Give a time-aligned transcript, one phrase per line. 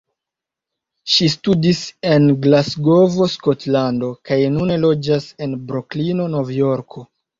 [1.15, 1.81] Ŝi studis
[2.13, 7.07] en Glasgovo, Skotlando, kaj nune loĝas en Broklino, Novjorko.